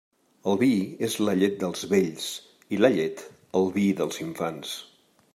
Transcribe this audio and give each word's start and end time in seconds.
El 0.51 0.55
vi 0.61 0.69
és 1.07 1.17
la 1.27 1.35
llet 1.41 1.59
dels 1.63 1.83
vells, 1.91 2.29
i 2.77 2.79
la 2.85 2.91
llet, 2.95 3.21
el 3.59 3.69
vi 3.75 3.83
dels 4.01 4.19
infants. 4.25 4.73